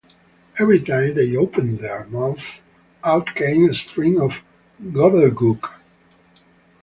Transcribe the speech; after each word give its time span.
Every 0.57 0.79
time 0.79 1.13
they 1.13 1.37
opened 1.37 1.77
their 1.77 2.05
mouth 2.07 2.63
out 3.03 3.35
came 3.35 3.69
a 3.69 3.75
stream 3.75 4.19
of 4.19 4.43
gobbledygook. 4.83 5.73